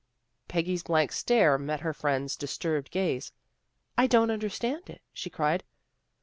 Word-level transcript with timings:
Peggy's 0.47 0.81
blank 0.81 1.11
stare 1.11 1.59
met 1.59 1.81
her 1.81 1.93
friend's 1.93 2.35
dis 2.35 2.57
turbed 2.57 2.89
gaze." 2.89 3.31
I 3.99 4.07
don't 4.07 4.31
understand 4.31 4.89
it," 4.89 5.03
she 5.13 5.29
cried. 5.29 5.63